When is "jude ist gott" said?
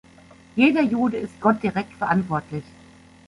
0.81-1.61